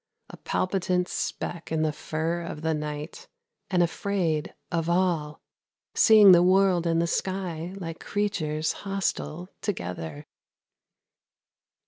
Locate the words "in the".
1.71-1.91